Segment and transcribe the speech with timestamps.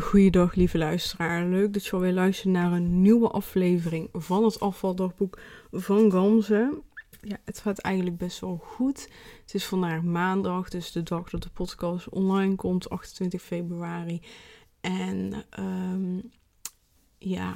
[0.00, 1.46] Goeiedag lieve luisteraar.
[1.46, 5.38] Leuk dat je alweer luistert naar een nieuwe aflevering van het afvaldagboek
[5.70, 6.80] van Gamze.
[7.20, 9.08] Ja, het gaat eigenlijk best wel goed.
[9.42, 14.22] Het is vandaag maandag, dus de dag dat de podcast online komt, 28 februari.
[14.80, 16.30] En um,
[17.18, 17.54] ja,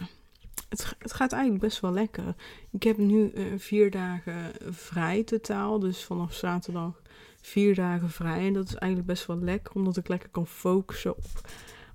[0.69, 2.35] het, het, gaat eigenlijk best wel lekker.
[2.71, 7.03] Ik heb nu uh, vier dagen vrij totaal, dus vanaf zaterdag
[7.41, 8.47] vier dagen vrij.
[8.47, 11.25] En dat is eigenlijk best wel lekker, omdat ik lekker kan focussen op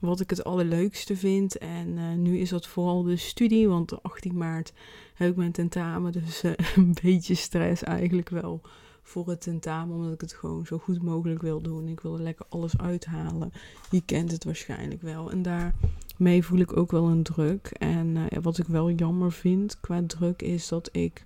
[0.01, 1.57] wat ik het allerleukste vind.
[1.57, 4.73] En uh, nu is dat vooral de studie, want de 18 maart
[5.13, 6.11] heb ik mijn tentamen.
[6.11, 8.61] Dus uh, een beetje stress eigenlijk wel
[9.01, 11.87] voor het tentamen, omdat ik het gewoon zo goed mogelijk wil doen.
[11.87, 13.51] Ik wil er lekker alles uithalen.
[13.89, 15.31] Je kent het waarschijnlijk wel.
[15.31, 17.67] En daarmee voel ik ook wel een druk.
[17.67, 21.25] En uh, wat ik wel jammer vind qua druk is dat ik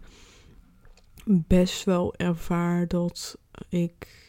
[1.25, 3.37] best wel ervaar dat
[3.69, 4.23] ik.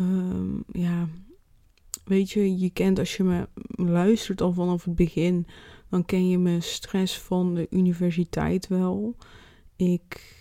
[0.00, 1.08] Um, ja,
[2.04, 3.48] weet je, je kent als je me
[3.84, 5.46] luistert al vanaf het begin,
[5.88, 9.16] dan ken je mijn stress van de universiteit wel.
[9.76, 10.32] Ik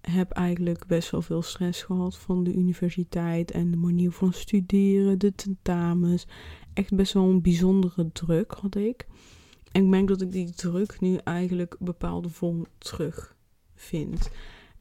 [0.00, 5.18] heb eigenlijk best wel veel stress gehad van de universiteit en de manier van studeren,
[5.18, 6.26] de tentamens.
[6.74, 9.06] Echt best wel een bijzondere druk had ik.
[9.72, 13.36] En ik merk dat ik die druk nu eigenlijk bepaalde vorm terug
[13.74, 14.30] vind.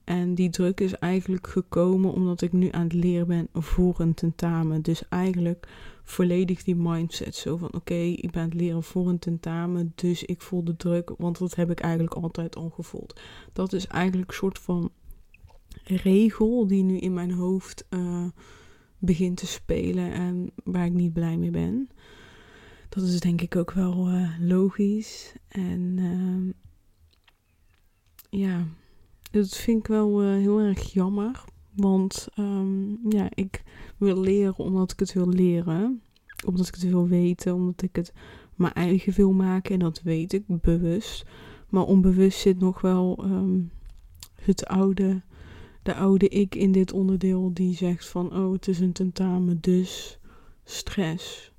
[0.03, 4.13] En die druk is eigenlijk gekomen omdat ik nu aan het leren ben voor een
[4.13, 4.81] tentamen.
[4.81, 5.67] Dus eigenlijk
[6.03, 7.35] volledig die mindset.
[7.35, 11.11] Zo van oké, ik ben het leren voor een tentamen, dus ik voel de druk,
[11.17, 13.19] want dat heb ik eigenlijk altijd al gevoeld.
[13.53, 14.91] Dat is eigenlijk een soort van
[15.83, 18.25] regel die nu in mijn hoofd uh,
[18.97, 21.89] begint te spelen en waar ik niet blij mee ben.
[22.89, 25.35] Dat is denk ik ook wel uh, logisch.
[25.47, 26.53] En uh,
[28.41, 28.67] ja,
[29.31, 31.43] dat vind ik wel heel erg jammer.
[31.75, 33.63] Want um, ja, ik
[33.97, 36.01] wil leren omdat ik het wil leren.
[36.45, 37.53] Omdat ik het wil weten.
[37.53, 38.13] Omdat ik het
[38.55, 39.73] mijn eigen wil maken.
[39.73, 41.25] En dat weet ik bewust.
[41.69, 43.71] Maar onbewust zit nog wel um,
[44.33, 45.21] het oude,
[45.83, 47.53] de oude ik in dit onderdeel.
[47.53, 50.19] Die zegt van, oh het is een tentamen, dus
[50.63, 51.51] stress.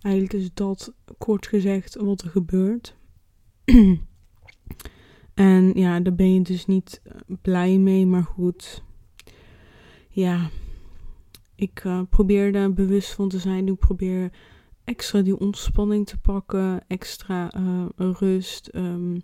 [0.00, 2.96] Eigenlijk is dat kort gezegd wat er gebeurt.
[5.34, 7.02] en ja, daar ben je dus niet
[7.42, 8.06] blij mee.
[8.06, 8.82] Maar goed,
[10.18, 10.50] ja,
[11.54, 13.68] ik uh, probeer daar bewust van te zijn.
[13.68, 14.30] Ik probeer
[14.84, 19.22] extra die ontspanning te pakken, extra uh, rust, um,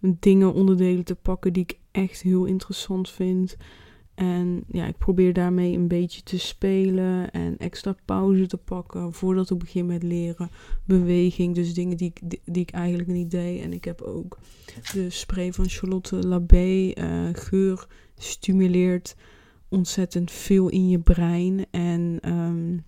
[0.00, 3.56] dingen, onderdelen te pakken die ik echt heel interessant vind.
[4.14, 9.50] En ja, ik probeer daarmee een beetje te spelen en extra pauze te pakken voordat
[9.50, 10.50] ik begin met leren.
[10.84, 13.62] Beweging, dus dingen die ik, die, ik eigenlijk niet deed.
[13.62, 14.38] En ik heb ook
[14.92, 17.86] de spray van Charlotte Labé, uh, geur
[18.16, 19.16] stimuleert
[19.74, 21.66] ontzettend veel in je brein.
[21.70, 22.84] En, um,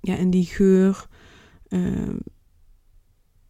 [0.00, 1.06] ja, en die geur,
[1.68, 2.14] uh,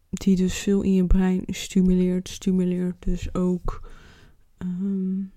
[0.09, 3.89] die dus veel in je brein stimuleert, stimuleert dus ook
[4.57, 5.31] um,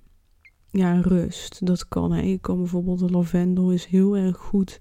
[0.70, 1.66] ja, rust.
[1.66, 2.12] Dat kan.
[2.12, 2.22] Hè.
[2.22, 4.80] Je kan bijvoorbeeld de lavendel is heel erg goed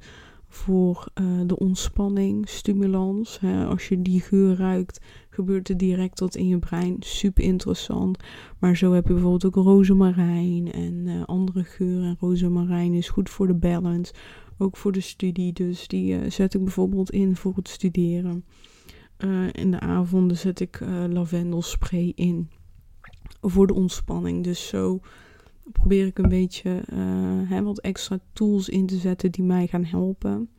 [0.53, 3.39] voor uh, de ontspanning, stimulans.
[3.39, 3.65] Hè.
[3.65, 4.99] Als je die geur ruikt,
[5.29, 6.95] gebeurt er direct wat in je brein.
[6.99, 8.17] Super interessant.
[8.59, 12.17] Maar zo heb je bijvoorbeeld ook rozemarijn en uh, andere geuren.
[12.19, 14.13] Rozemarijn is goed voor de balance,
[14.57, 15.53] ook voor de studie.
[15.53, 18.45] Dus die uh, zet ik bijvoorbeeld in voor het studeren.
[19.51, 22.49] in de avonden zet ik lavendelspray in
[23.41, 24.43] voor de ontspanning.
[24.43, 24.99] Dus zo
[25.71, 29.85] probeer ik een beetje uh, hè, wat extra tools in te zetten die mij gaan
[29.85, 30.49] helpen.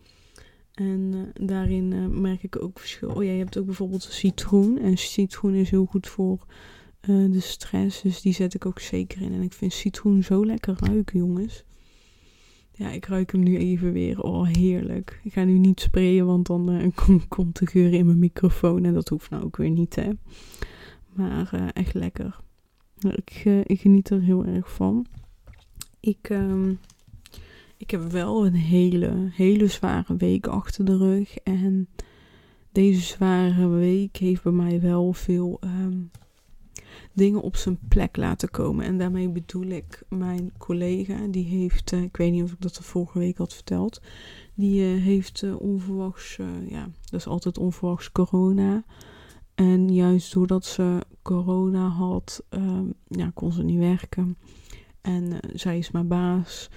[0.74, 3.08] En uh, daarin uh, merk ik ook verschil.
[3.08, 4.78] Oh ja, je hebt ook bijvoorbeeld citroen.
[4.78, 6.46] En citroen is heel goed voor
[7.06, 8.02] de stress.
[8.02, 9.32] Dus die zet ik ook zeker in.
[9.32, 11.64] En ik vind citroen zo lekker ruiken, jongens.
[12.72, 14.22] Ja, ik ruik hem nu even weer.
[14.22, 15.20] Oh, heerlijk.
[15.24, 16.92] Ik ga nu niet sprayen, want dan
[17.28, 18.84] komt de geur in mijn microfoon.
[18.84, 20.10] En dat hoeft nou ook weer niet, hè.
[21.12, 22.40] Maar echt lekker.
[23.12, 25.06] Ik, uh, ik geniet er heel erg van.
[26.00, 26.78] Ik, um,
[27.76, 31.36] ik heb wel een hele, hele zware week achter de rug.
[31.36, 31.88] En
[32.72, 36.10] deze zware week heeft bij mij wel veel um,
[37.12, 38.84] dingen op zijn plek laten komen.
[38.84, 42.74] En daarmee bedoel ik mijn collega, die heeft, uh, ik weet niet of ik dat
[42.74, 44.00] de vorige week had verteld,
[44.54, 46.36] die uh, heeft onverwachts,
[46.68, 48.84] ja, dat is altijd onverwachts corona.
[49.54, 54.36] En juist doordat ze corona had, um, ja, kon ze niet werken.
[55.00, 56.70] En uh, zij is mijn baas.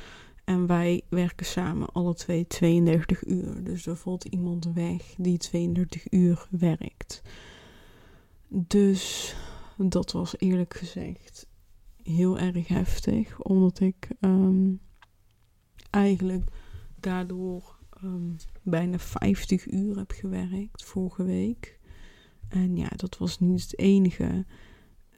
[0.43, 3.63] En wij werken samen alle twee 32 uur.
[3.63, 7.21] Dus er valt iemand weg die 32 uur werkt.
[8.47, 9.35] Dus
[9.77, 11.47] dat was eerlijk gezegd
[12.03, 13.39] heel erg heftig.
[13.41, 14.79] Omdat ik um,
[15.89, 16.49] eigenlijk
[16.99, 21.76] daardoor um, bijna 50 uur heb gewerkt vorige week.
[22.49, 24.45] En ja, dat was niet het enige.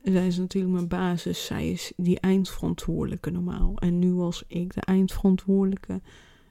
[0.03, 1.45] Zij is natuurlijk mijn basis.
[1.45, 3.77] Zij is die eindverantwoordelijke normaal.
[3.77, 6.01] En nu was ik de eindverantwoordelijke.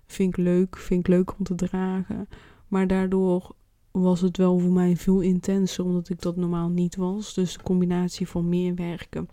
[0.07, 2.29] Vind ik leuk, vind ik leuk om te dragen.
[2.69, 3.55] Maar daardoor
[3.91, 7.35] was het wel voor mij veel intenser, omdat ik dat normaal niet was.
[7.35, 9.29] Dus de combinatie van meer werken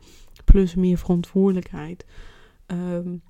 [0.45, 2.05] plus meer verantwoordelijkheid
[2.67, 3.21] um,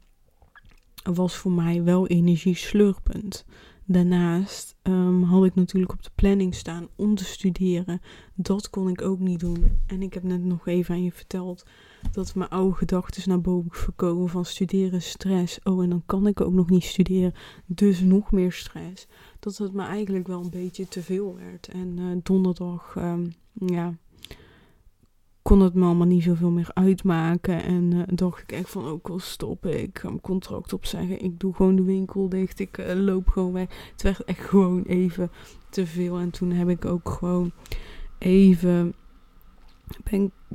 [1.04, 3.46] was voor mij wel energie slurpend.
[3.88, 8.02] Daarnaast um, had ik natuurlijk op de planning staan om te studeren.
[8.36, 9.80] Dat kon ik ook niet doen.
[9.86, 11.66] En ik heb net nog even aan je verteld
[12.12, 15.60] dat mijn oude gedachten naar boven gekomen van studeren, stress.
[15.64, 17.34] Oh, en dan kan ik ook nog niet studeren.
[17.66, 19.08] Dus nog meer stress.
[19.40, 21.68] Dat het me eigenlijk wel een beetje te veel werd.
[21.68, 23.98] En uh, donderdag, um, ja,
[25.46, 27.64] kon het me allemaal niet zoveel meer uitmaken.
[27.64, 29.82] En uh, dacht ik echt van, ook oh, al stoppen.
[29.82, 31.22] Ik ga mijn contract opzeggen.
[31.22, 32.60] Ik doe gewoon de winkel dicht.
[32.60, 33.68] Ik uh, loop gewoon weg.
[33.92, 35.32] Het werd echt gewoon even
[35.70, 36.18] te veel.
[36.18, 37.52] En toen heb ik ook gewoon
[38.18, 38.94] even...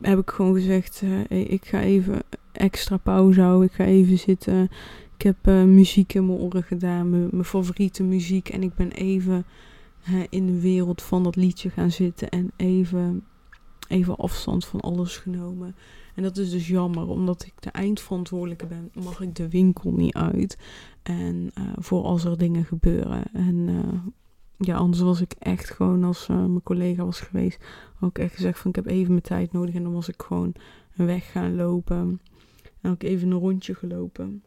[0.00, 2.22] Heb ik gewoon gezegd, uh, ik ga even
[2.52, 3.68] extra pauze houden.
[3.68, 4.70] Ik ga even zitten.
[5.16, 7.10] Ik heb muziek in mijn oren gedaan.
[7.10, 8.48] Mijn favoriete muziek.
[8.48, 9.44] En ik ben even
[10.28, 12.28] in de wereld van dat liedje gaan zitten.
[12.28, 13.22] En even
[13.90, 15.74] even afstand van alles genomen.
[16.14, 20.14] En dat is dus jammer, omdat ik de eindverantwoordelijke ben, mag ik de winkel niet
[20.14, 20.58] uit.
[21.02, 23.32] En uh, voor als er dingen gebeuren.
[23.32, 24.02] En uh,
[24.56, 27.64] ja, anders was ik echt gewoon, als uh, mijn collega was geweest,
[28.00, 29.74] ook echt gezegd van ik heb even mijn tijd nodig.
[29.74, 30.54] En dan was ik gewoon
[30.94, 32.20] weg gaan lopen.
[32.80, 34.44] En ook even een rondje gelopen.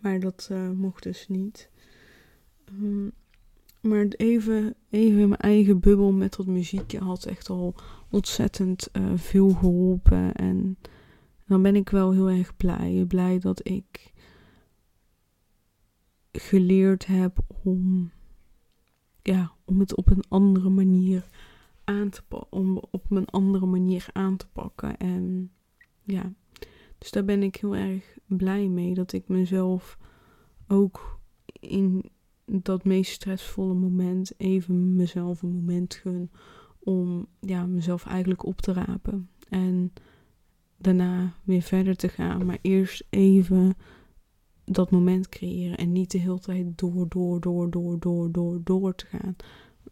[0.00, 1.70] Maar dat mocht dus niet.
[2.82, 3.12] Um,
[3.84, 7.74] maar even, even in mijn eigen bubbel met dat muziekje had echt al
[8.10, 10.34] ontzettend uh, veel geholpen.
[10.34, 10.78] En
[11.46, 13.04] dan ben ik wel heel erg blij.
[13.08, 14.12] Blij dat ik
[16.32, 18.10] geleerd heb om,
[19.22, 21.28] ja, om het op een andere manier
[21.84, 22.22] aan te.
[22.50, 24.96] Om op een andere manier aan te pakken.
[24.96, 25.50] En
[26.02, 26.32] ja,
[26.98, 28.94] dus daar ben ik heel erg blij mee.
[28.94, 29.98] Dat ik mezelf
[30.68, 31.20] ook
[31.60, 32.12] in
[32.44, 36.30] dat meest stressvolle moment even mezelf een moment gun
[36.78, 39.28] om ja, mezelf eigenlijk op te rapen.
[39.48, 39.92] En
[40.76, 42.46] daarna weer verder te gaan.
[42.46, 43.76] Maar eerst even
[44.64, 45.76] dat moment creëren.
[45.76, 49.36] En niet de hele tijd door, door, door, door, door, door, door te gaan.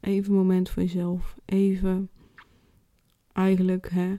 [0.00, 1.36] Even een moment voor jezelf.
[1.44, 2.10] Even
[3.32, 4.14] eigenlijk hè,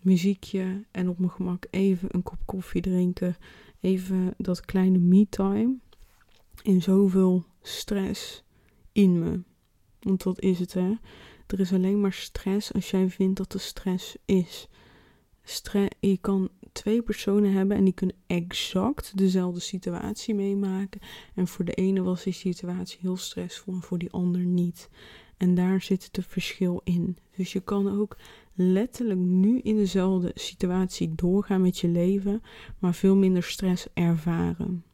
[0.00, 3.36] muziekje en op mijn gemak even een kop koffie drinken.
[3.80, 5.76] Even dat kleine me-time.
[6.62, 8.42] In zoveel stress
[8.92, 9.42] in me.
[10.00, 10.92] Want dat is het, hè.
[11.46, 14.68] Er is alleen maar stress als jij vindt dat er stress is.
[16.00, 21.00] Je kan twee personen hebben en die kunnen exact dezelfde situatie meemaken.
[21.34, 24.88] En voor de ene was die situatie heel stressvol en voor die ander niet.
[25.36, 27.16] En daar zit het verschil in.
[27.36, 28.16] Dus je kan ook
[28.54, 32.42] letterlijk nu in dezelfde situatie doorgaan met je leven,
[32.78, 34.84] maar veel minder stress ervaren.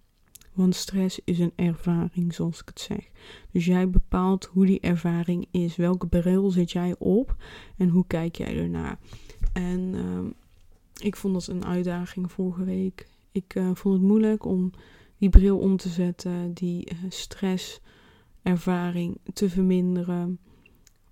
[0.56, 3.08] Want stress is een ervaring, zoals ik het zeg.
[3.50, 5.76] Dus jij bepaalt hoe die ervaring is.
[5.76, 7.36] Welke bril zet jij op
[7.76, 8.98] en hoe kijk jij ernaar?
[9.52, 10.18] En uh,
[10.96, 13.06] ik vond dat een uitdaging vorige week.
[13.32, 14.70] Ik uh, vond het moeilijk om
[15.18, 20.38] die bril om te zetten, die uh, stresservaring te verminderen.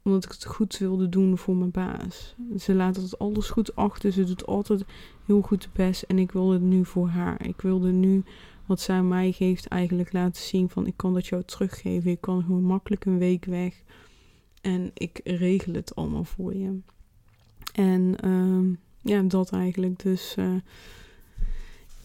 [0.03, 2.35] Omdat ik het goed wilde doen voor mijn baas.
[2.59, 4.13] Ze laat het alles goed achter.
[4.13, 4.85] Ze doet altijd
[5.27, 6.03] heel goed de best.
[6.03, 7.47] En ik wilde het nu voor haar.
[7.47, 8.25] Ik wilde nu
[8.67, 12.11] wat zij mij geeft eigenlijk laten zien van ik kan dat jou teruggeven.
[12.11, 13.83] Ik kan gewoon makkelijk een week weg.
[14.61, 16.79] En ik regel het allemaal voor je.
[17.73, 20.03] En uh, ja, dat eigenlijk.
[20.03, 20.55] Dus, uh,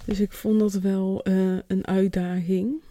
[0.06, 2.82] dus ik vond dat wel uh, een uitdaging.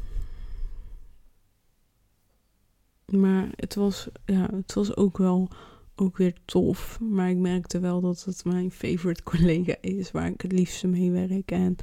[3.05, 5.49] Maar het was, ja, het was ook wel
[5.95, 7.01] ook weer tof.
[7.01, 11.11] Maar ik merkte wel dat het mijn favorite collega is waar ik het liefste mee
[11.11, 11.51] werk.
[11.51, 11.77] En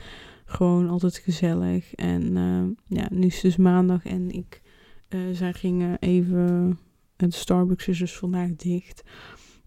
[0.46, 1.94] gewoon altijd gezellig.
[1.94, 4.62] En uh, ja, nu is het dus maandag en ik,
[5.10, 6.80] uh, zij gingen even,
[7.18, 9.04] het Starbucks is dus vandaag dicht.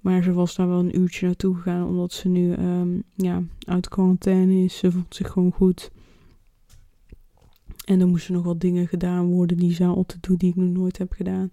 [0.00, 3.88] Maar ze was daar wel een uurtje naartoe gegaan, omdat ze nu um, ja, uit
[3.88, 4.78] quarantaine is.
[4.78, 5.90] Ze voelt zich gewoon goed.
[7.84, 10.70] En er moesten nog wat dingen gedaan worden die ze altijd doet, die ik nog
[10.70, 11.50] nooit heb gedaan.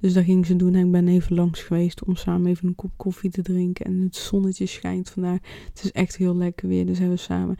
[0.00, 2.74] Dus dat ging ze doen en ik ben even langs geweest om samen even een
[2.74, 3.84] kop koffie te drinken.
[3.84, 5.38] En het zonnetje schijnt vandaag.
[5.68, 7.56] Het is echt heel lekker weer, dus hebben we samen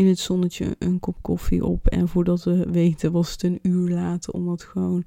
[0.00, 1.86] in het zonnetje een kop koffie op.
[1.86, 5.04] En voordat we weten was het een uur later, omdat gewoon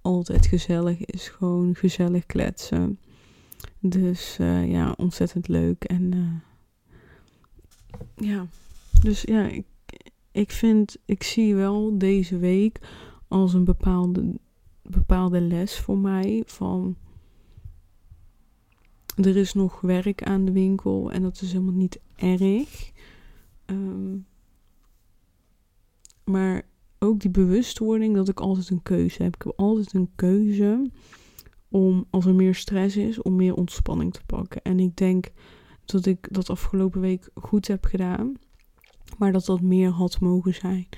[0.00, 1.28] altijd gezellig is.
[1.28, 2.98] Gewoon gezellig kletsen.
[3.78, 5.84] Dus uh, ja, ontzettend leuk.
[5.84, 6.30] En uh,
[8.28, 8.46] ja,
[9.00, 9.64] dus ja, ik,
[10.32, 12.80] ik vind, ik zie wel deze week
[13.28, 14.40] als een bepaalde
[14.82, 16.96] bepaalde les voor mij van
[19.16, 22.92] er is nog werk aan de winkel en dat is helemaal niet erg.
[23.64, 24.16] Ehm,
[26.24, 26.62] maar
[26.98, 29.34] ook die bewustwording dat ik altijd een keuze heb.
[29.34, 30.90] Ik heb altijd een keuze
[31.68, 34.62] om, als er meer stress is, om meer ontspanning te pakken.
[34.62, 35.26] En ik denk
[35.84, 38.34] dat ik dat afgelopen week goed heb gedaan.
[39.18, 40.88] Maar dat dat meer had mogen zijn.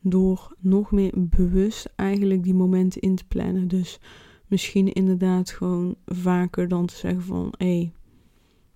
[0.00, 3.68] Door nog meer bewust eigenlijk die momenten in te plannen.
[3.68, 4.00] Dus
[4.46, 7.54] misschien inderdaad gewoon vaker dan te zeggen van...
[7.56, 7.92] Hé, hey,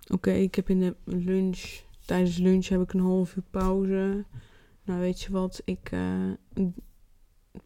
[0.07, 1.87] oké, ik heb in de lunch...
[2.05, 4.25] Tijdens lunch heb ik een half uur pauze.
[4.89, 6.31] Nou, weet je wat, ik uh,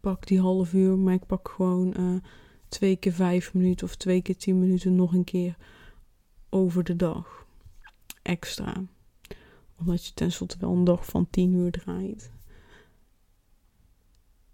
[0.00, 2.16] pak die half uur, maar ik pak gewoon uh,
[2.68, 5.56] twee keer vijf minuten of twee keer tien minuten nog een keer
[6.48, 7.46] over de dag.
[8.22, 8.84] Extra.
[9.78, 12.30] Omdat je tenslotte wel een dag van tien uur draait.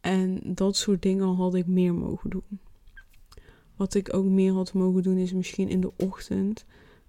[0.00, 2.60] En dat soort dingen had ik meer mogen doen.
[3.76, 6.64] Wat ik ook meer had mogen doen is misschien in de ochtend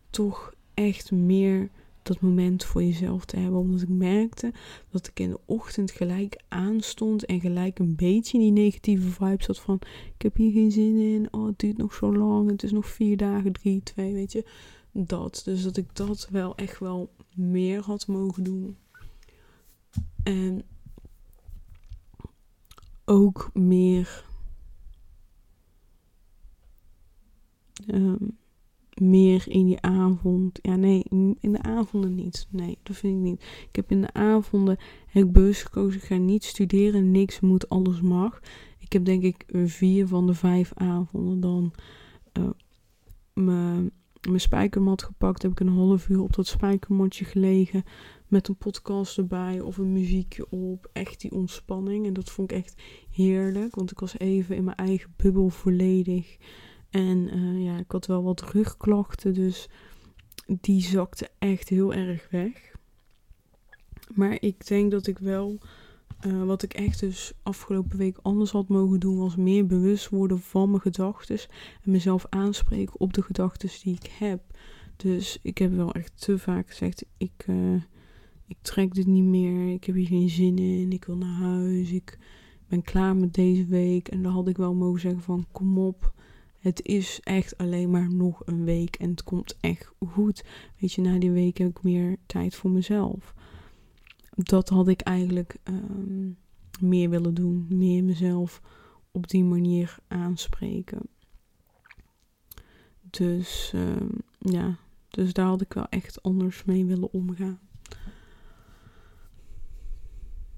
[0.10, 1.70] toch echt meer
[2.03, 3.60] dat moment voor jezelf te hebben.
[3.60, 4.53] Omdat ik merkte
[4.89, 9.60] dat ik in de ochtend gelijk aanstond en gelijk een beetje die negatieve vibe zat
[9.60, 9.79] van
[10.15, 11.34] ik heb hier geen zin in.
[11.34, 12.50] Oh, het duurt nog zo lang.
[12.50, 14.46] Het is nog vier dagen, drie, twee, weet je.
[14.91, 15.41] Dat.
[15.46, 18.77] Dus dat ik dat wel echt wel meer had mogen doen.
[20.24, 20.63] En
[23.05, 24.25] ook meer.
[27.88, 28.39] Um,
[28.93, 30.60] meer in die avond.
[30.62, 31.03] Ja, nee,
[31.39, 32.48] in de avonden niet.
[32.50, 33.41] Nee, dat vind ik niet.
[33.41, 36.00] Ik heb in de avonden heb ik bewust gekozen.
[36.00, 37.12] Ik ga niet studeren.
[37.12, 38.41] Niks moet, alles mag.
[38.79, 41.74] Ik heb denk ik vier van de vijf avonden dan
[43.36, 43.77] uh,
[44.27, 45.41] mijn spijkermat gepakt.
[45.41, 47.83] Heb ik een half uur op dat spijkermatje gelegen.
[48.27, 50.89] Met een podcast erbij of een muziekje op.
[50.93, 52.05] Echt die ontspanning.
[52.05, 52.81] En dat vond ik echt
[53.12, 53.75] heerlijk.
[53.75, 56.38] Want ik was even in mijn eigen bubbel volledig.
[56.91, 59.69] En uh, ja, ik had wel wat rugklachten, dus
[60.62, 62.75] die zakte echt heel erg weg.
[64.13, 65.57] Maar ik denk dat ik wel,
[66.25, 70.39] uh, wat ik echt dus afgelopen week anders had mogen doen, was meer bewust worden
[70.39, 71.39] van mijn gedachten.
[71.83, 74.41] En mezelf aanspreken op de gedachten die ik heb.
[74.95, 77.81] Dus ik heb wel echt te vaak gezegd, ik, uh,
[78.48, 81.91] ik trek dit niet meer, ik heb hier geen zin in, ik wil naar huis,
[81.91, 82.17] ik
[82.67, 84.07] ben klaar met deze week.
[84.07, 86.13] En dan had ik wel mogen zeggen van, kom op
[86.62, 90.44] het is echt alleen maar nog een week en het komt echt goed.
[90.80, 93.34] Weet je, na die week heb ik meer tijd voor mezelf.
[94.30, 96.30] Dat had ik eigenlijk ehm,
[96.80, 97.65] meer willen doen.
[97.70, 98.62] Meer mezelf
[99.12, 101.01] op die manier aanspreken.
[103.01, 104.77] Dus ehm, ja,
[105.10, 107.60] dus daar had ik wel echt anders mee willen omgaan.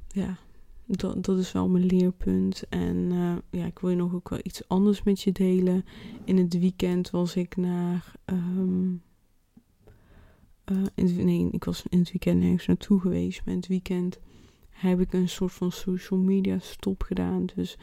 [0.08, 0.38] Ja,
[0.86, 2.64] dat, dat is wel mijn leerpunt.
[2.70, 5.86] En uh, ja, ik wil je nog ook wel iets anders met je delen.
[6.26, 8.12] In het weekend was ik naar.
[8.32, 8.38] Uh,
[10.96, 13.40] in, nee, ik was in het weekend nergens naartoe geweest.
[13.46, 14.20] Maar in het weekend
[14.70, 17.46] heb ik een soort van social media stop gedaan.
[17.56, 17.78] Dus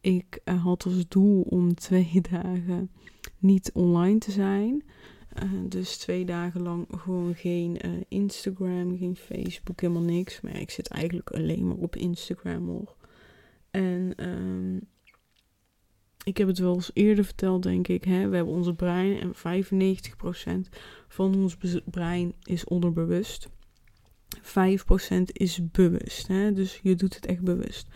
[0.00, 2.90] ik uh, had als doel om twee dagen
[3.38, 4.84] niet online te zijn.
[5.42, 10.40] Uh, dus twee dagen lang gewoon geen uh, Instagram, geen Facebook, helemaal niks.
[10.40, 12.96] Maar ik zit eigenlijk alleen maar op Instagram hoor.
[13.70, 14.88] En um,
[16.26, 18.04] ik heb het wel eens eerder verteld, denk ik.
[18.04, 18.28] Hè?
[18.28, 20.68] We hebben onze brein en 95%
[21.08, 23.48] van ons brein is onderbewust.
[24.38, 24.40] 5%
[25.32, 26.26] is bewust.
[26.26, 26.52] Hè?
[26.52, 27.88] Dus je doet het echt bewust.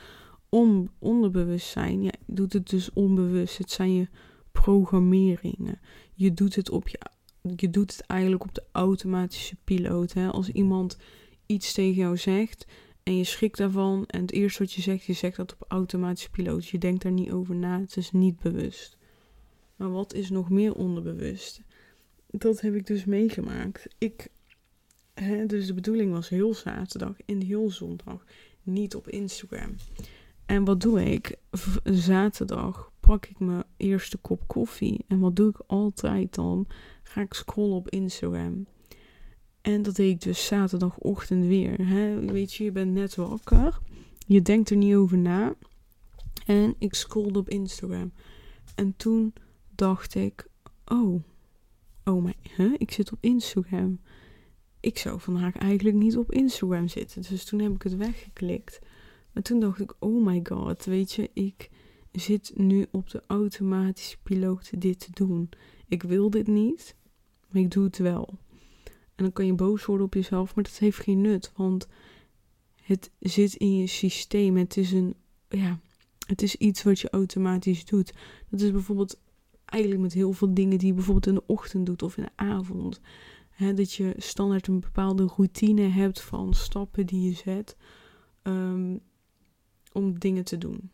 [0.49, 3.59] Om, onderbewustzijn, ja, je doet het dus onbewust.
[3.59, 4.09] Het zijn je
[4.53, 5.81] programmeringen.
[6.15, 6.99] Je doet het op je
[7.57, 10.13] je doet het eigenlijk op de automatische piloot.
[10.13, 10.29] Hè?
[10.29, 10.97] Als iemand
[11.47, 12.67] iets tegen jou zegt
[13.03, 16.31] en je schrikt daarvan en het eerste wat je zegt, je zegt dat op automatische
[16.31, 16.67] piloot.
[16.67, 18.97] Je denkt daar niet over na, het is niet bewust.
[19.77, 21.61] Maar wat is nog meer onderbewust?
[22.31, 23.87] Dat heb ik dus meegemaakt.
[23.99, 24.29] Ik,
[25.15, 28.25] hè, dus de bedoeling was heel zaterdag en heel zondag
[28.63, 29.75] niet op Instagram.
[30.47, 31.37] En wat doe ik?
[31.85, 35.05] zaterdag pak ik mijn eerste kop koffie.
[35.09, 36.67] En wat doe ik altijd dan?
[37.03, 38.67] ga ik scrollen op Instagram.
[39.61, 41.87] En dat deed ik dus zaterdagochtend weer.
[41.87, 42.21] Hè?
[42.21, 43.79] Weet je, je bent net wakker.
[44.27, 45.55] Je denkt er niet over na.
[46.47, 48.13] En ik scrollde op Instagram.
[48.75, 49.33] En toen
[49.75, 50.47] dacht ik,
[50.85, 51.23] oh,
[52.05, 52.75] oh my, huh?
[52.79, 54.01] ik zit op Instagram.
[54.81, 57.23] Ik zou vandaag eigenlijk niet op Instagram zitten.
[57.23, 58.79] Dus toen heb ik het weggeklikt.
[59.33, 61.71] Maar toen dacht ik, oh my god, weet je, ik
[62.13, 65.49] zit nu op de automatische piloot dit te doen.
[65.89, 66.97] Ik wil dit niet.
[67.49, 68.39] Maar ik doe het wel.
[69.15, 71.53] En dan kan je boos worden op jezelf, maar dat heeft geen nut.
[71.57, 71.89] Want
[72.83, 74.57] het zit in je systeem.
[74.57, 75.15] Het is een,
[75.49, 75.79] ja,
[76.27, 78.13] Het is iets wat je automatisch doet.
[78.49, 79.21] Dat is bijvoorbeeld
[79.65, 82.43] eigenlijk met heel veel dingen die je bijvoorbeeld in de ochtend doet of in de
[82.45, 83.01] avond.
[83.75, 87.77] dat je standaard een bepaalde routine hebt van stappen die je zet
[88.43, 88.97] ehm,
[89.93, 90.91] om dingen te doen.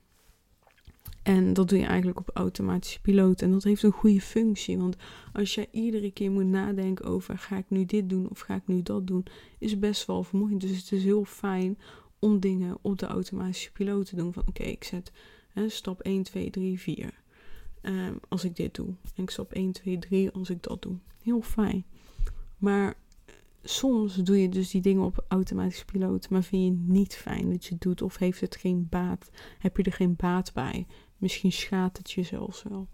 [1.26, 3.42] En dat doe je eigenlijk op automatische piloot.
[3.42, 4.78] En dat heeft een goede functie.
[4.78, 4.96] Want
[5.32, 8.66] als je iedere keer moet nadenken over ga ik nu dit doen of ga ik
[8.66, 9.26] nu dat doen,
[9.58, 10.60] is best wel vermoeiend.
[10.60, 11.78] Dus het is heel fijn
[12.18, 14.32] om dingen op de automatische piloot te doen.
[14.32, 15.12] Van oké, ik zet
[15.48, 17.14] hè, stap 1, 2, 3, 4.
[18.28, 18.86] als ik dit doe.
[19.14, 20.96] En ik stap 1, 2, 3 als ik dat doe.
[21.22, 21.84] Heel fijn.
[22.56, 22.96] Maar
[23.62, 27.64] soms doe je dus die dingen op automatische piloot, maar vind je niet fijn dat
[27.64, 30.86] je het doet of heeft het geen baat, heb je er geen baat bij.
[31.18, 32.88] Misschien schaadt het je zelfs wel.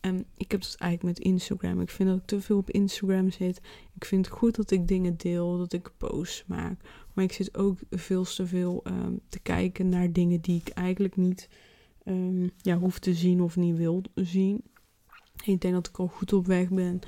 [0.00, 1.80] En ik heb dat eigenlijk met Instagram.
[1.80, 3.60] Ik vind dat ik te veel op Instagram zit.
[3.94, 6.80] Ik vind het goed dat ik dingen deel, dat ik posts maak.
[7.12, 11.16] Maar ik zit ook veel te veel um, te kijken naar dingen die ik eigenlijk
[11.16, 11.48] niet
[12.04, 14.62] um, ja, hoef te zien of niet wil zien.
[15.44, 17.00] Ik denk dat ik al goed op weg ben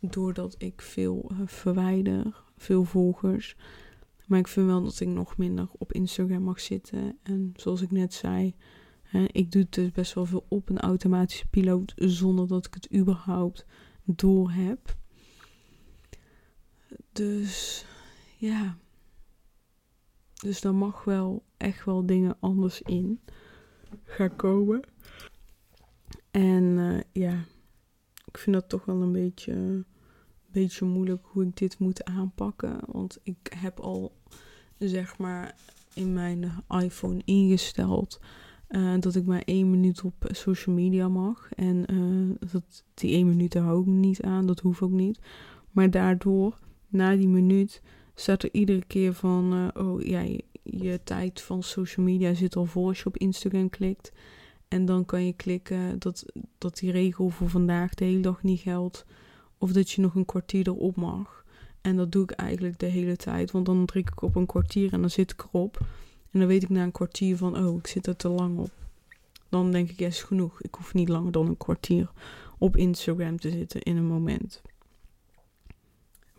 [0.00, 3.56] doordat ik veel uh, verwijder, veel volgers.
[4.26, 7.18] Maar ik vind wel dat ik nog minder op Instagram mag zitten.
[7.22, 8.54] En zoals ik net zei,
[9.22, 13.66] ik doe dus best wel veel op een automatische piloot zonder dat ik het überhaupt
[14.04, 14.96] door heb.
[17.12, 17.84] Dus
[18.36, 18.76] ja.
[20.34, 23.20] Dus daar mag wel echt wel dingen anders in
[24.04, 24.80] gaan komen.
[26.30, 27.44] En eh, ja,
[28.24, 29.86] ik vind dat toch wel een beetje, een
[30.46, 32.78] beetje moeilijk hoe ik dit moet aanpakken.
[32.86, 34.16] Want ik heb al,
[34.78, 35.56] zeg maar,
[35.94, 38.20] in mijn iPhone ingesteld
[38.76, 41.48] uh, dat ik maar één minuut op social media mag.
[41.54, 44.46] En uh, dat, die één minuut daar hou ik niet aan.
[44.46, 45.18] Dat hoeft ook niet.
[45.70, 47.82] Maar daardoor, na die minuut,
[48.14, 49.54] staat er iedere keer van...
[49.54, 53.16] Uh, oh ja, je, je, tijd van social media zit al voor als je op
[53.16, 54.12] Instagram klikt.
[54.68, 56.24] En dan kan je klikken dat,
[56.58, 59.04] dat die regel voor vandaag de hele dag niet geldt.
[59.58, 61.44] Of dat je nog een kwartier erop mag.
[61.80, 63.50] En dat doe ik eigenlijk de hele tijd.
[63.50, 65.86] Want dan druk ik op een kwartier en dan zit ik erop.
[66.34, 68.70] En dan weet ik na een kwartier van, oh, ik zit er te lang op.
[69.48, 70.62] Dan denk ik, ja, is genoeg.
[70.62, 72.10] Ik hoef niet langer dan een kwartier
[72.58, 74.62] op Instagram te zitten in een moment.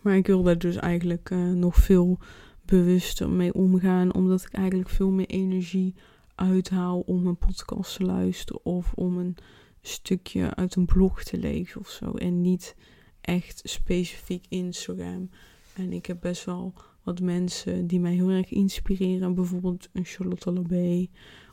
[0.01, 2.19] Maar ik wil daar dus eigenlijk uh, nog veel
[2.65, 5.95] bewuster mee omgaan, omdat ik eigenlijk veel meer energie
[6.35, 9.37] uithaal om een podcast te luisteren of om een
[9.81, 12.11] stukje uit een blog te lezen of zo.
[12.11, 12.75] En niet
[13.21, 15.29] echt specifiek Instagram.
[15.73, 16.73] En ik heb best wel
[17.05, 19.35] wat mensen die mij heel erg inspireren.
[19.35, 21.07] Bijvoorbeeld een Charlotte Labé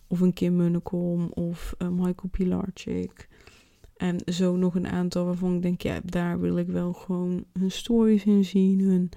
[0.06, 3.28] of een Kim Munnekom of uh, Michael Pilarczyk.
[3.96, 7.70] En zo nog een aantal waarvan ik denk, ja, daar wil ik wel gewoon hun
[7.70, 9.08] stories in zien, hun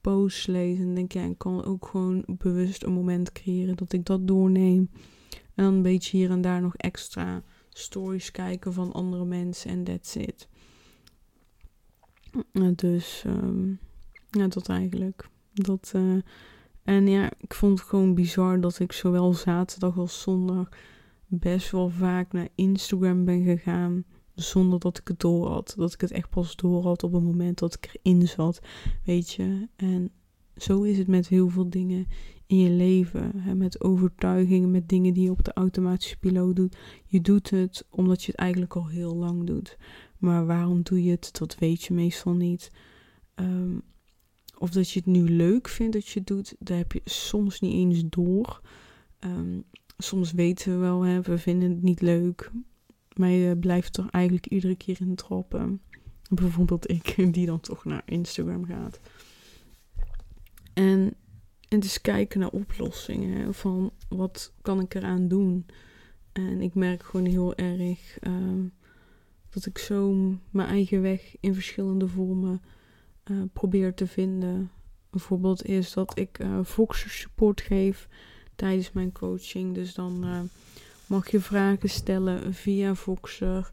[0.00, 0.86] posts lezen.
[0.86, 4.90] En denk, ja, ik kan ook gewoon bewust een moment creëren dat ik dat doorneem.
[5.54, 10.16] En een beetje hier en daar nog extra stories kijken van andere mensen en that's
[10.16, 10.48] it.
[12.74, 13.78] Dus, um,
[14.30, 15.28] ja, dat eigenlijk.
[15.52, 16.20] Dat, uh,
[16.82, 20.68] en ja, ik vond het gewoon bizar dat ik zowel zaterdag als zondag
[21.26, 24.04] best wel vaak naar Instagram ben gegaan.
[24.34, 25.74] Zonder dat ik het door had.
[25.76, 28.60] Dat ik het echt pas door had op het moment dat ik erin zat.
[29.04, 29.68] Weet je.
[29.76, 30.10] En
[30.56, 32.06] zo is het met heel veel dingen
[32.46, 33.32] in je leven.
[33.36, 33.54] Hè?
[33.54, 36.76] Met overtuigingen, met dingen die je op de automatische piloot doet.
[37.04, 39.78] Je doet het omdat je het eigenlijk al heel lang doet.
[40.18, 41.38] Maar waarom doe je het?
[41.38, 42.70] Dat weet je meestal niet.
[43.34, 43.82] Um,
[44.62, 47.60] of dat je het nu leuk vindt dat je het doet, daar heb je soms
[47.60, 48.60] niet eens door.
[49.18, 49.60] Ehm,
[49.98, 52.50] soms weten we wel, hè, we vinden het niet leuk.
[53.16, 55.80] Maar je blijft er eigenlijk iedere keer in trappen.
[56.30, 59.00] Bijvoorbeeld ik, die dan toch naar Instagram gaat.
[60.72, 61.14] En
[61.68, 63.54] het is kijken naar oplossingen.
[63.54, 65.66] Van wat kan ik eraan doen?
[66.32, 68.64] En ik merk gewoon heel erg ehm,
[69.50, 70.12] dat ik zo
[70.50, 72.60] mijn eigen weg in verschillende vormen
[73.30, 74.70] uh, probeer te vinden.
[75.10, 78.08] Bijvoorbeeld is dat ik uh, Voxer support geef
[78.56, 79.74] tijdens mijn coaching.
[79.74, 80.40] Dus dan uh,
[81.06, 83.70] mag je vragen stellen via Voxer.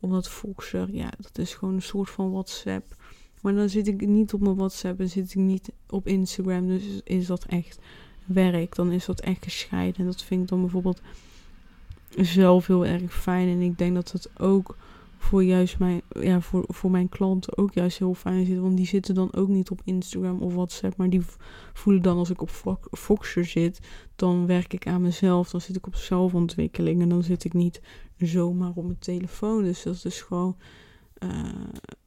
[0.00, 2.96] Omdat Voxer, ja, dat is gewoon een soort van WhatsApp.
[3.40, 6.66] Maar dan zit ik niet op mijn WhatsApp en zit ik niet op Instagram.
[6.66, 7.78] Dus is dat echt
[8.24, 8.74] werk.
[8.74, 10.00] Dan is dat echt gescheiden.
[10.00, 11.00] En dat vind ik dan bijvoorbeeld
[12.16, 13.48] zelf heel erg fijn.
[13.48, 14.76] En ik denk dat het ook
[15.22, 18.58] voor juist mijn, ja, voor, voor mijn klanten ook juist heel fijn zit.
[18.58, 20.96] Want die zitten dan ook niet op Instagram of WhatsApp.
[20.96, 21.22] Maar die
[21.72, 22.50] voelen dan als ik op
[22.90, 23.80] Foxer zit,
[24.16, 25.50] dan werk ik aan mezelf.
[25.50, 27.02] Dan zit ik op zelfontwikkeling.
[27.02, 27.80] En dan zit ik niet
[28.16, 29.62] zomaar op mijn telefoon.
[29.62, 30.56] Dus dat is dus gewoon
[31.18, 31.48] uh,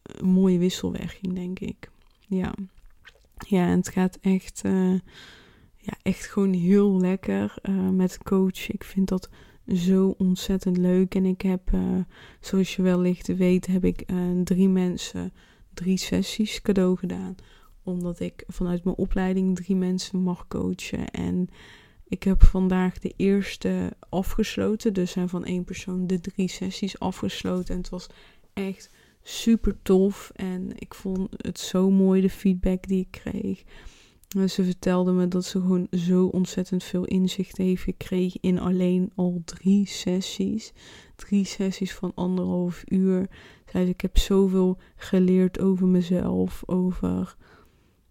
[0.02, 1.90] een mooie wisselwerking, denk ik.
[2.28, 2.54] Ja.
[3.48, 5.00] Ja, en het gaat echt, uh,
[5.78, 8.70] ja, echt gewoon heel lekker uh, met coach.
[8.72, 9.30] Ik vind dat
[9.68, 11.16] zo ontzettend leuk.
[11.16, 11.82] En ik heb, uh,
[12.40, 15.34] zoals je wellicht weet, heb ik uh, drie mensen
[15.74, 17.36] drie sessies cadeau gedaan.
[17.84, 21.10] Omdat ik vanuit mijn opleiding drie mensen mag coachen.
[21.12, 21.50] En
[22.08, 24.94] ik heb vandaag de eerste afgesloten.
[24.94, 27.74] Dus zijn van één persoon de drie sessies afgesloten.
[27.74, 28.08] En het was
[28.54, 28.90] echt
[29.22, 30.32] super tof.
[30.36, 33.64] En ik vond het zo mooi, de feedback die ik kreeg.
[34.28, 39.42] Ze vertelde me dat ze gewoon zo ontzettend veel inzicht heeft gekregen in alleen al
[39.46, 40.74] drie sessies.
[41.16, 43.30] Drie sessies van anderhalf uur.
[43.72, 47.36] Zei ik heb zoveel geleerd over mezelf, over...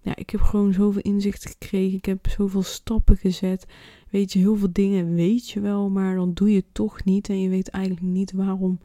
[0.01, 1.97] Ja, ik heb gewoon zoveel inzicht gekregen.
[1.97, 3.67] Ik heb zoveel stappen gezet.
[4.11, 7.29] Weet je, heel veel dingen weet je wel, maar dan doe je het toch niet.
[7.29, 8.81] En je weet eigenlijk niet waarom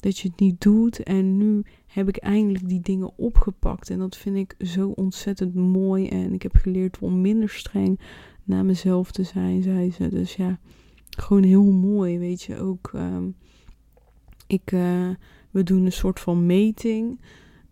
[0.00, 1.02] dat je het niet doet.
[1.02, 3.90] En nu heb ik eindelijk die dingen opgepakt.
[3.90, 6.08] En dat vind ik zo ontzettend mooi.
[6.08, 8.00] En ik heb geleerd om minder streng
[8.44, 10.08] naar mezelf te zijn, zei ze.
[10.08, 10.58] Dus ja,
[11.10, 12.56] gewoon heel mooi, weet je.
[12.56, 13.16] Ook, uh,
[14.46, 15.08] ik, uh,
[15.50, 17.20] we doen een soort van meting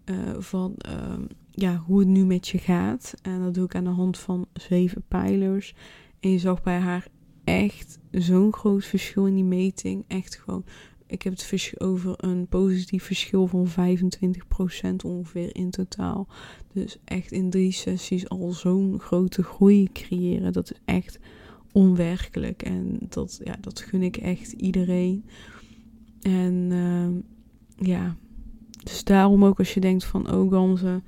[0.04, 1.18] uh, van uh,
[1.50, 3.14] ja, hoe het nu met je gaat.
[3.22, 5.74] En dat doe ik aan de hand van zeven pijlers.
[6.20, 7.08] En je zag bij haar
[7.44, 10.04] echt zo'n groot verschil in die meting.
[10.06, 10.64] Echt gewoon
[11.08, 13.70] ik heb het over een positief verschil van 25%
[15.04, 16.28] ongeveer in totaal.
[16.72, 20.52] Dus echt in drie sessies al zo'n grote groei creëren.
[20.52, 21.18] Dat is echt
[21.72, 22.62] onwerkelijk.
[22.62, 25.24] En dat, ja, dat gun ik echt iedereen.
[26.20, 27.08] En uh,
[27.88, 28.16] ja,
[28.84, 31.02] dus daarom ook als je denkt van, oh Gamze,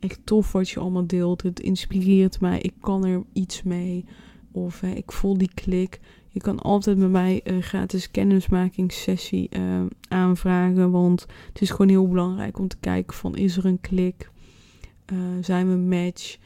[0.00, 1.42] echt tof wat je allemaal deelt.
[1.42, 4.04] Het inspireert mij, ik kan er iets mee.
[4.52, 6.00] Of ik voel die klik.
[6.36, 10.90] Je kan altijd bij mij een gratis kennismakingssessie uh, aanvragen.
[10.90, 14.30] Want het is gewoon heel belangrijk om te kijken van is er een klik?
[15.12, 16.36] Uh, zijn we een match?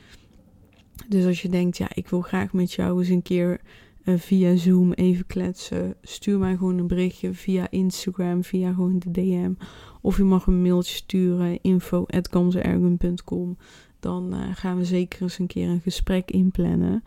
[1.09, 3.61] Dus als je denkt, ja, ik wil graag met jou eens een keer
[4.05, 5.94] via Zoom even kletsen.
[6.03, 9.53] Stuur mij gewoon een berichtje via Instagram, via gewoon de DM.
[10.00, 13.57] Of je mag een mailtje sturen, info.gamzeergun.com.
[14.00, 17.03] Dan gaan we zeker eens een keer een gesprek inplannen.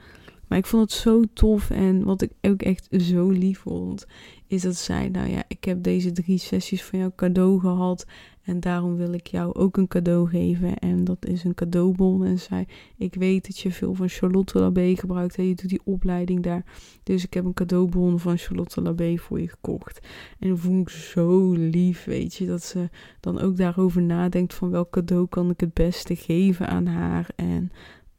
[0.48, 4.06] Maar ik vond het zo tof en wat ik ook echt zo lief vond,
[4.48, 8.06] is dat zij, nou ja, ik heb deze drie sessies van jou cadeau gehad
[8.44, 10.78] en daarom wil ik jou ook een cadeau geven.
[10.78, 12.26] En dat is een cadeaubon.
[12.26, 15.82] En zij, ik weet dat je veel van Charlotte Labé gebruikt en je doet die
[15.84, 16.66] opleiding daar.
[17.04, 20.08] Dus ik heb een cadeaubon van Charlotte Labé voor je gekocht.
[20.40, 24.70] En dat vond ik zo lief, weet je, dat ze dan ook daarover nadenkt van
[24.70, 27.30] welk cadeau kan ik het beste geven aan haar.
[27.36, 27.72] En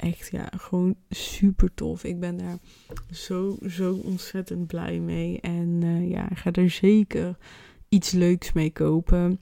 [0.05, 2.05] echt, ja, gewoon super tof.
[2.05, 2.59] Ik ben daar
[3.11, 5.41] zo, zo ontzettend blij mee.
[5.41, 7.37] En uh, ja, ik ga er zeker
[7.89, 9.39] iets leuks mee kopen.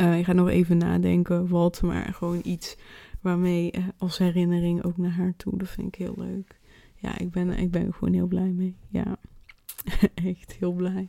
[0.00, 2.76] Uh, ik ga nog even nadenken wat, maar gewoon iets
[3.20, 5.58] waarmee uh, als herinnering ook naar haar toe.
[5.58, 6.58] Dat vind ik heel leuk.
[6.94, 8.76] Ja, ik ben, ik ben gewoon heel blij mee.
[8.88, 9.16] Ja,
[10.14, 11.08] echt heel blij.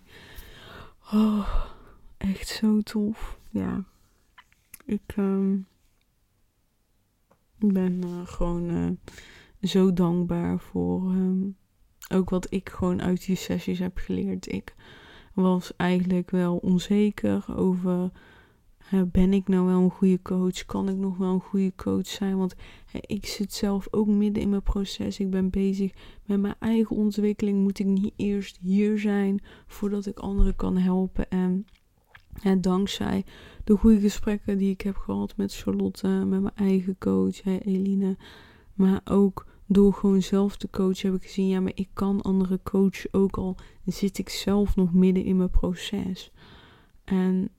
[1.12, 1.66] Oh,
[2.18, 3.40] echt zo tof.
[3.50, 3.84] Ja,
[4.86, 5.16] ik...
[5.18, 5.68] Um,
[7.60, 8.90] ik ben uh, gewoon uh,
[9.62, 11.58] zo dankbaar voor um,
[12.14, 14.52] ook wat ik gewoon uit die sessies heb geleerd.
[14.52, 14.76] Ik
[15.34, 18.12] was eigenlijk wel onzeker over.
[19.12, 20.66] Ben ik nou wel een goede coach?
[20.66, 22.38] Kan ik nog wel een goede coach zijn?
[22.38, 22.56] Want
[23.02, 25.20] ik zit zelf ook midden in mijn proces.
[25.20, 25.92] Ik ben bezig
[26.26, 27.62] met mijn eigen ontwikkeling.
[27.62, 31.30] Moet ik niet eerst hier zijn voordat ik anderen kan helpen?
[31.30, 31.66] En
[32.42, 33.26] en dankzij
[33.64, 38.18] de goede gesprekken die ik heb gehad met Charlotte, met mijn eigen coach, hè, Eline.
[38.74, 42.60] Maar ook door gewoon zelf te coachen heb ik gezien, ja, maar ik kan andere
[42.64, 43.58] coachen ook al.
[43.86, 46.32] zit ik zelf nog midden in mijn proces.
[47.04, 47.50] En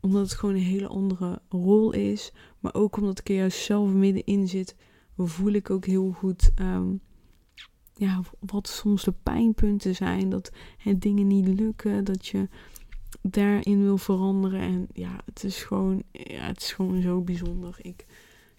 [0.00, 3.92] omdat het gewoon een hele andere rol is, maar ook omdat ik er juist zelf
[3.92, 4.76] middenin zit,
[5.16, 7.00] voel ik ook heel goed um,
[8.00, 10.30] ja, wat soms de pijnpunten zijn.
[10.30, 12.48] Dat hè, dingen niet lukken, dat je
[13.22, 14.60] daarin wil veranderen.
[14.60, 17.76] En ja, het is gewoon, ja, het is gewoon zo bijzonder.
[17.82, 18.06] Ik,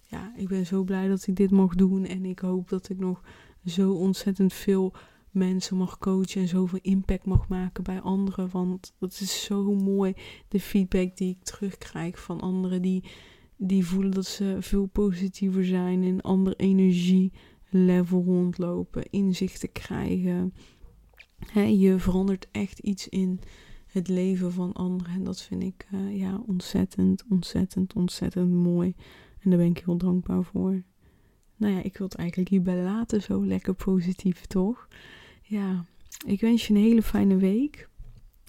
[0.06, 2.06] ja, ik ben zo blij dat ik dit mag doen.
[2.06, 3.22] En ik hoop dat ik nog
[3.64, 4.92] zo ontzettend veel
[5.30, 8.50] mensen mag coachen en zoveel impact mag maken bij anderen.
[8.50, 10.12] Want dat is zo mooi,
[10.48, 13.04] de feedback die ik terugkrijg van anderen die,
[13.56, 20.54] die voelen dat ze veel positiever zijn, in ander energielevel rondlopen, inzichten krijgen.
[21.54, 23.40] je verandert echt iets in
[23.92, 25.14] het leven van anderen.
[25.14, 28.94] En dat vind ik uh, ja, ontzettend, ontzettend, ontzettend mooi.
[29.40, 30.82] En daar ben ik heel dankbaar voor.
[31.56, 33.22] Nou ja, ik wil het eigenlijk hierbij laten.
[33.22, 34.88] Zo lekker positief, toch?
[35.42, 35.84] Ja,
[36.26, 37.88] ik wens je een hele fijne week.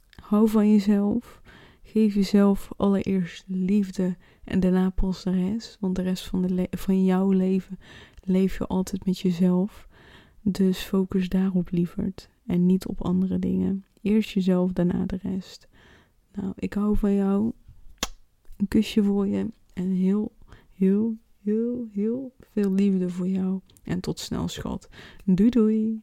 [0.10, 1.42] Hou van jezelf.
[1.84, 5.78] Geef jezelf allereerst liefde en daarna pas de rest.
[5.80, 7.80] Want de rest van, de van jouw leven
[8.22, 9.88] leef je altijd met jezelf.
[10.42, 13.86] Dus focus daarop lieverd en niet op andere dingen.
[14.04, 15.68] Eerst jezelf, daarna de rest.
[16.34, 17.52] Nou, ik hou van jou.
[18.58, 19.48] Een kusje voor je.
[19.74, 20.36] En heel,
[20.74, 23.60] heel, heel, heel veel liefde voor jou.
[23.84, 24.90] En tot snel, schat.
[25.26, 26.02] Doei doei.